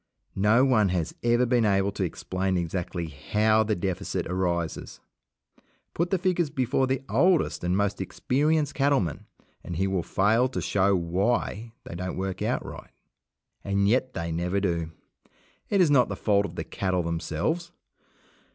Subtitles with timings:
[0.41, 4.99] No one has ever been able to explain exactly how the deficit arises.
[5.93, 9.27] Put the figures before the oldest and most experienced cattleman,
[9.63, 12.89] and he will fail to show why they don't work out right.
[13.63, 14.91] And yet they never do.
[15.69, 17.71] It is not the fault of the cattle themselves.